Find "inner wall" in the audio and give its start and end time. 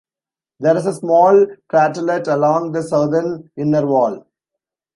3.55-4.25